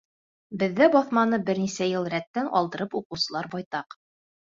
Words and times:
Беҙҙә 0.61 0.85
баҫманы 0.93 1.39
бер 1.49 1.59
нисә 1.63 1.87
йыл 1.91 2.07
рәттән 2.13 2.49
алдырып 2.61 2.97
уҡыусылар 3.01 3.51
байтаҡ. 3.53 3.95